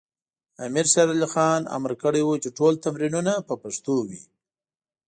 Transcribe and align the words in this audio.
امیر 0.65 0.85
شیر 0.93 1.07
علی 1.13 1.27
خان 1.33 1.61
امر 1.75 1.91
کړی 2.03 2.21
و 2.25 2.29
چې 2.43 2.49
ټول 2.57 2.73
تمرینونه 2.85 3.33
په 3.47 3.53
پښتو 3.63 3.95
وي. 4.07 4.21